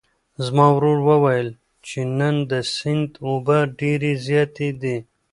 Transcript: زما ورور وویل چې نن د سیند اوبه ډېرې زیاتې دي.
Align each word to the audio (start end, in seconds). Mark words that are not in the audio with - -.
زما 0.45 0.65
ورور 0.75 0.99
وویل 1.09 1.49
چې 1.87 1.99
نن 2.19 2.35
د 2.51 2.53
سیند 2.75 3.11
اوبه 3.25 3.57
ډېرې 3.79 4.11
زیاتې 4.25 4.69
دي. 4.81 4.97